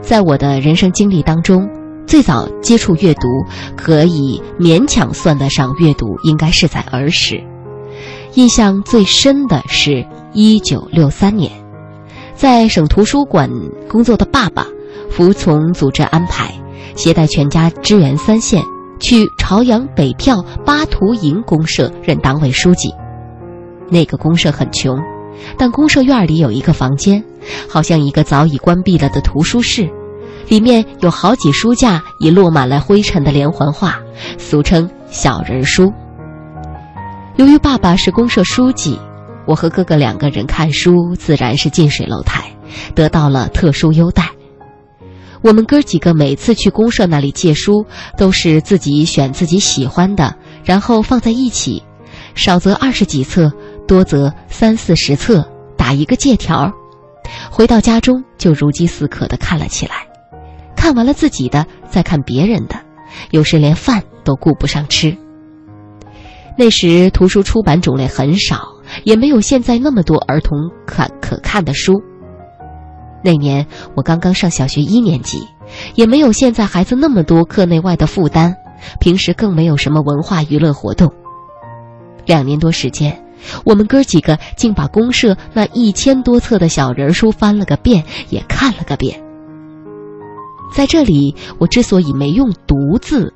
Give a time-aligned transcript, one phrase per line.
[0.00, 1.68] 在我的人生经历当中，
[2.06, 3.28] 最早接触阅读，
[3.76, 7.42] 可以勉强算得上阅读，应该是在儿时。
[8.34, 11.50] 印象最深的是一九六三年，
[12.34, 13.50] 在省图书馆
[13.88, 14.66] 工作的爸爸，
[15.10, 16.54] 服从组织安排，
[16.94, 18.62] 携带全家支援三线，
[19.00, 22.90] 去朝阳北票八图营公社任党委书记。
[23.90, 24.96] 那个公社很穷，
[25.56, 27.24] 但公社院里有一个房间，
[27.68, 29.88] 好像一个早已关闭了的图书室，
[30.48, 33.98] 里面有好几书架已落满了灰尘的连环画，
[34.38, 35.92] 俗称小人书。
[37.36, 38.98] 由于爸爸是公社书记，
[39.46, 42.44] 我和哥哥两个人看书自然是近水楼台，
[42.94, 44.28] 得到了特殊优待。
[45.40, 50.34] 我们哥几个每次去公社那里借书，都是自己选自己喜欢的，
[50.64, 51.80] 然后放在一起，
[52.34, 53.52] 少则二十几册，
[53.86, 56.72] 多则三四十册，打一个借条。
[57.58, 60.06] 回到家中就如饥似渴地看了起来，
[60.76, 62.76] 看完了自己的，再看别人的，
[63.32, 65.16] 有时连饭都顾不上吃。
[66.56, 68.60] 那时图书出版种类很少，
[69.02, 70.56] 也没有现在那么多儿童
[70.86, 72.00] 看可看的书。
[73.24, 75.42] 那年我刚刚上小学一年级，
[75.96, 78.54] 也没有现在孩子那么多课内外的负担，
[79.00, 81.12] 平时更没有什么文化娱乐活动。
[82.24, 83.20] 两年多时间，
[83.64, 89.22] 我们哥几个竟把公社那一千多册的小人书翻了个遍，也看了个遍。
[90.74, 93.32] 在这里，我之所以没用“读”字，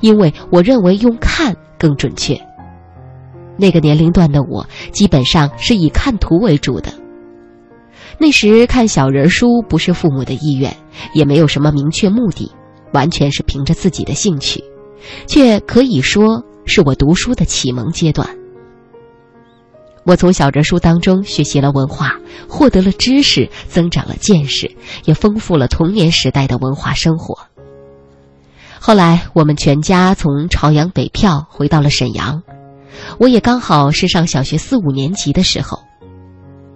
[0.00, 2.36] 因为我认为用“看”更准确。
[3.56, 6.92] 那个年龄段的我，基本上是以看图为主的。
[8.18, 10.76] 那时看小人书不是父母的意愿，
[11.14, 12.50] 也没有什么明确目的，
[12.92, 14.62] 完全是凭着自己的兴趣，
[15.26, 18.28] 却可以说是我读书的启蒙阶段。
[20.04, 22.16] 我从小人书当中学习了文化，
[22.48, 24.70] 获得了知识，增长了见识，
[25.04, 27.38] 也丰富了童年时代的文化生活。
[28.80, 32.42] 后来我们全家从朝阳北票回到了沈阳。
[33.18, 35.78] 我也刚好是上小学四五年级的时候，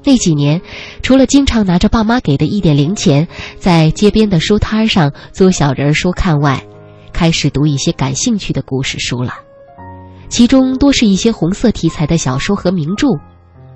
[0.05, 0.63] 那几年，
[1.03, 3.27] 除了经常拿着爸妈给的一点零钱，
[3.59, 6.65] 在街边的书摊上租小人书看外，
[7.13, 9.35] 开始读一些感兴趣的故事书了。
[10.29, 13.09] 其中多是一些红色题材的小说和名著，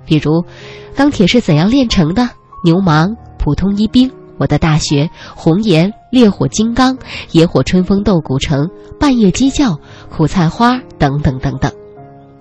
[0.05, 0.31] 比如
[0.95, 2.23] 《钢铁是怎样炼成的》
[2.63, 3.07] 《牛虻》
[3.37, 6.95] 《普通一兵》《我的大学》《红岩》《烈火金刚》
[7.31, 8.65] 《野火春风斗古城》
[8.99, 9.69] 《半夜鸡叫》
[10.09, 11.71] 《苦菜花》等等等等。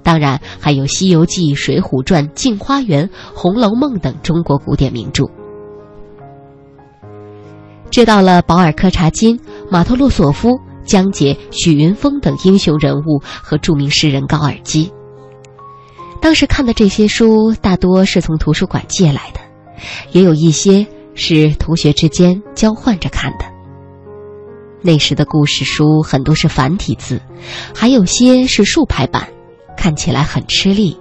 [0.03, 5.25] 当然，还有《西游记》《水浒传》《镜花缘》《红楼梦》等中国古典名著。
[7.91, 9.39] 知道了保尔·柯察金、
[9.71, 14.93] 马特洛索夫、江姐、许云峰等英雄人物和著名诗人高尔基。
[16.21, 19.41] 当时看的这些书，大多是从图书馆借来的，
[20.13, 23.45] 也有一些是同学之间交换着看的。
[24.83, 27.21] 那时的故事书很多是繁体字，
[27.75, 29.29] 还有些是竖排版。
[29.77, 30.95] 看起来很吃力，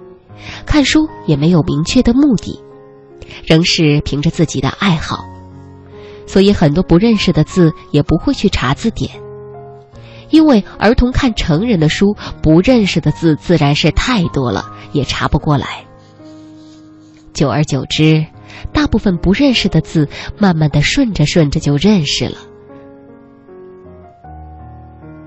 [0.64, 2.58] 看书也没有明确的目的，
[3.44, 5.22] 仍是凭着自己的爱好，
[6.26, 9.10] 所以很多不认识的字也不会去查字典，
[10.30, 15.84] 因为儿童看成人的书，不认识的字自然是太多了，也查不过来。
[17.32, 18.24] 久而久之，
[18.72, 20.08] 大部分不认识的字，
[20.38, 22.38] 慢慢的顺着顺着就认识了，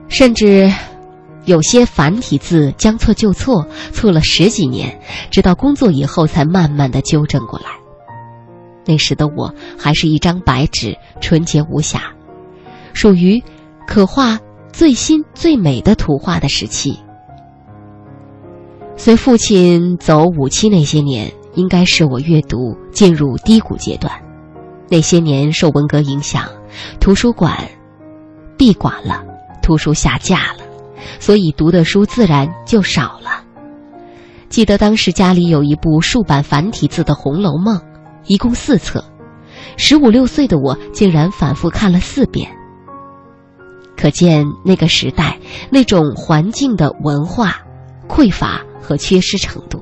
[0.08, 0.72] 甚至。
[1.46, 4.98] 有些繁体字将错就错，错了十几年，
[5.30, 7.66] 直到工作以后才慢慢的纠正过来。
[8.86, 12.14] 那时的我还是一张白纸，纯洁无瑕，
[12.94, 13.44] 属于
[13.86, 14.40] 可画
[14.74, 17.00] 最新最美的图画的时期。
[18.98, 24.12] 随父亲走五七那些年，应该是我阅读进入低谷阶段。
[24.90, 26.50] 那些年受文革影响，
[27.00, 27.70] 图书馆
[28.58, 29.24] 闭馆了，
[29.62, 30.64] 图书下架了。
[31.20, 33.44] 所以读的书自然就少了。
[34.50, 37.78] 记得当时家里有一部竖版繁体字的《红楼梦》，
[38.26, 39.06] 一共四册，
[39.78, 42.50] 十五六岁的我竟然反复看了四遍。
[44.04, 45.40] 可见那个时代
[45.72, 47.64] 那种环境的文化
[48.10, 49.82] 匮乏和缺失程度。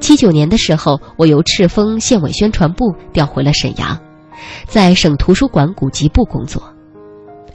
[0.00, 4.00] 七九年的时候，我由赤峰县委宣传部调回了沈阳，
[4.66, 6.62] 在省图书馆古籍部工作。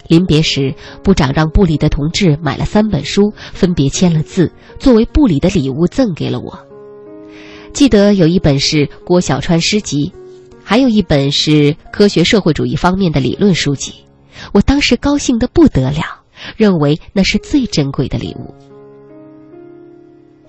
[0.08, 6.60] 临别时，部长让部里的同志买了三本书，分别签了字，作为部里的礼物赠给了我。
[7.74, 10.14] 记得有一本是郭小川诗集，
[10.64, 14.04] 还有一本是科学社会主义方面的理论书籍。
[14.54, 16.24] 我当时高兴的不得了，
[16.58, 18.54] 认为那是最珍贵的礼物。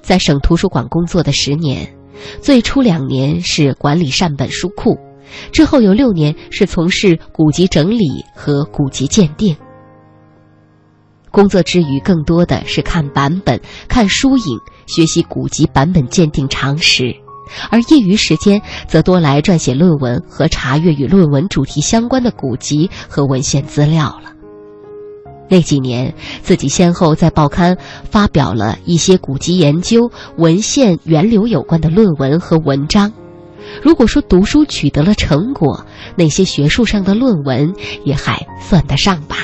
[0.00, 1.94] 在省图书馆工作的十年，
[2.40, 4.98] 最初两年是管理善本书库，
[5.52, 9.56] 之后有六年是从事古籍整理和古籍鉴定。
[11.30, 17.19] 工作之余，更多的是看版本、看书影，学习古籍版本鉴定常识；
[17.70, 24.32] 而业余时间则多来撰写论文和查阅与论文主题相关的古籍和文献资料了。
[25.48, 27.76] 那几年，自己先后在报刊
[28.08, 33.12] 发表了一些古籍研究、文献源流有关的论文和文章。
[33.82, 35.84] 如果说读书取得了成果，
[36.16, 37.74] 那些学术上的论文
[38.04, 39.38] 也还算得上吧。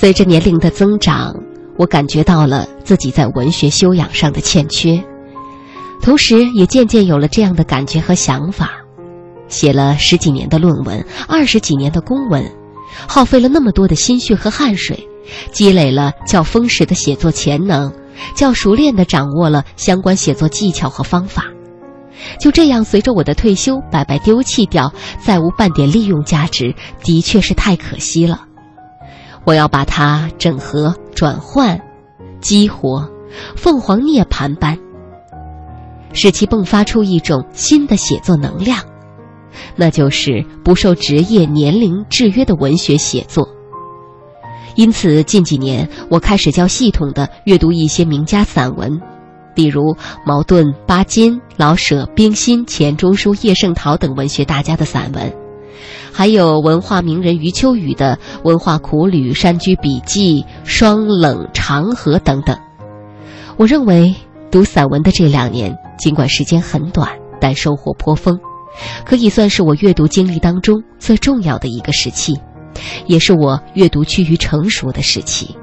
[0.00, 1.34] 随着年龄的增长，
[1.76, 5.02] 我感觉到了自己在文学修养上的欠缺，
[6.00, 8.70] 同时也渐渐有了这样的感觉和想法：
[9.48, 12.48] 写了十几年的论文，二十几年的公文，
[13.08, 15.08] 耗费了那么多的心血和汗水，
[15.50, 17.92] 积累了较丰实的写作潜能，
[18.36, 21.46] 较熟练地掌握了相关写作技巧和方法。
[22.38, 28.44] 就这样，随着我的退休，白白丢弃掉，再无半点利用价值，的确是太可惜了。
[29.48, 31.80] 我要把它整合、转换、
[32.38, 33.08] 激活，
[33.56, 34.78] 凤凰涅槃般，
[36.12, 38.78] 使其迸发出一种新的写作能量，
[39.74, 43.48] 那就是不受职业年龄制约的文学写作。
[44.74, 49.00] 因此，近几年我开始较系统的阅读一些名家散文，
[49.54, 49.96] 比如
[50.26, 55.47] 茅盾、巴金、老舍、冰心、钱钟书、叶圣陶等文学大家的散文。
[56.12, 62.58] 还有文化名人余秋雨的《文化苦旅》《山居笔记》《霜冷长河》等等。
[63.56, 64.14] 我认为
[64.50, 67.10] 读散文的这两年，尽管时间很短，
[67.40, 68.38] 但收获颇丰，
[69.04, 72.40] 可以算是我阅读经历当中最重要的一个时期，
[73.06, 75.56] 也是我阅读趋于成熟的时期。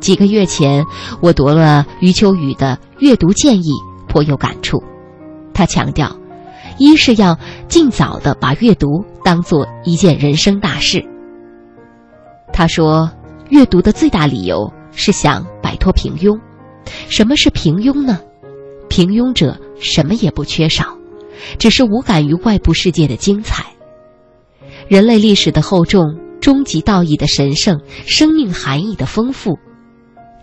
[0.00, 0.84] 几个月前，
[1.20, 3.70] 我读了余秋雨的阅读建议，
[4.06, 4.82] 颇有感触。
[5.52, 6.19] 他强调。
[6.80, 7.38] 一是要
[7.68, 11.04] 尽早的把阅读当做一件人生大事。
[12.54, 13.08] 他说，
[13.50, 16.40] 阅读的最大理由是想摆脱平庸。
[17.10, 18.18] 什么是平庸呢？
[18.88, 20.96] 平庸者什么也不缺少，
[21.58, 23.66] 只是无感于外部世界的精彩。
[24.88, 26.02] 人类历史的厚重，
[26.40, 29.58] 终极道义的神圣，生命含义的丰富，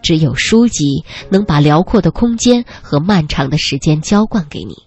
[0.03, 4.86] 只有书籍能把辽阔的空间和漫长的时间浇灌给你。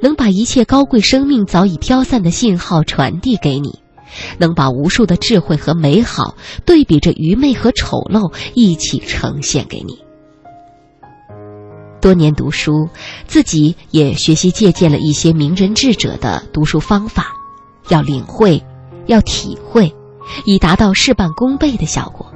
[0.00, 3.80] 能把一切高贵生命早已飘散的信号传递给你，
[4.38, 9.98] 能把无数的智慧和美好对比着愚昧和丑陋一起呈现给你。
[12.00, 12.88] 多年读书，
[13.26, 17.28] 自己也学习借鉴了一些名人智者的读书方法，
[17.88, 18.62] 要领会，
[19.06, 19.94] 要体会，
[20.44, 22.30] 以达到事半功倍的效果。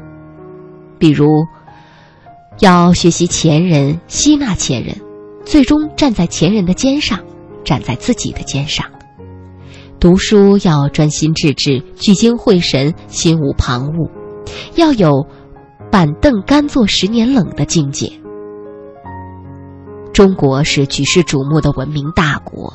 [0.99, 1.29] 比如，
[2.61, 5.00] 要学习前人，吸纳前人。
[5.44, 7.20] 最终站在前人的肩上，
[7.65, 8.87] 站在自己的肩上。
[10.01, 14.11] 读书要专心致志，聚精会神，心无旁骛，
[14.77, 15.27] 要有
[15.91, 18.13] 板凳干坐十年冷的境界。
[20.13, 22.75] 中国是举世瞩目的文明大国，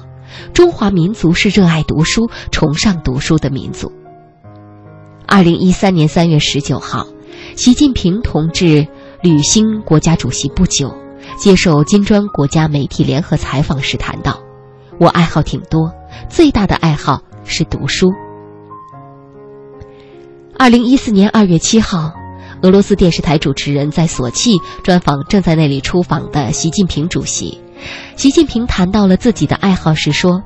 [0.54, 3.92] 中华民族是热爱读书、崇尚读书的民族。
[5.26, 7.08] 二零一三年三月十九号，
[7.56, 8.88] 习近平同志
[9.22, 10.94] 履新国家主席不久。
[11.38, 14.43] 接受金砖国家媒体联合采访时谈到
[15.00, 15.92] ：“我爱好挺多，
[16.30, 18.12] 最大的爱好是读书。”
[20.58, 22.14] 二零一四年二月七号，
[22.62, 27.60] 俄罗斯电视台主持人在索契专访正在那里出访的习近平主席。
[28.16, 30.42] 习近平谈到了自己的爱好时说：“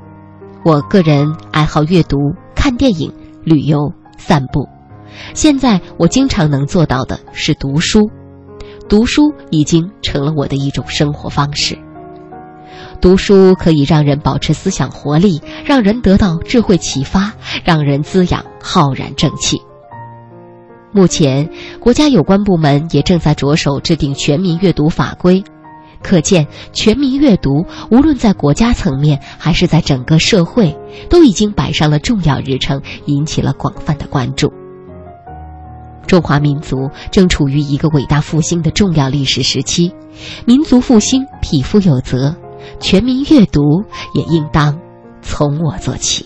[0.65, 2.17] 我个人爱好阅读、
[2.55, 3.13] 看电影、
[3.43, 4.67] 旅游、散步。
[5.33, 8.09] 现在我经常能做到的是读书。”
[8.89, 11.77] 读书已经成了我的一种生活方式。
[12.99, 19.61] 读书可以让人保持思想活力，让人得到智慧启发，让人滋养浩然正气。
[20.91, 21.49] 目前，
[21.79, 25.43] 国家有关部门也正在着手制定全民阅读法规，
[26.01, 30.75] 可见全民阅读无论在国家层面还是在整个社会，
[31.09, 34.51] 都已经摆上了重要日程，引起了广泛的关注。
[36.07, 39.91] 中华民族正处于一个伟大复兴的重要历史时期，
[40.45, 42.33] 民族复兴匹夫有责，
[42.79, 43.83] 全民阅读
[44.13, 44.79] 也应当
[45.21, 46.25] 从我做起。